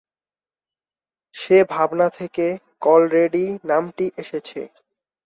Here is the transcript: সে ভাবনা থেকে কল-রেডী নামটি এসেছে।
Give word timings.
সে 1.35 1.57
ভাবনা 1.69 2.07
থেকে 2.09 2.45
কল-রেডী 2.81 3.45
নামটি 3.63 4.05
এসেছে। 4.17 4.59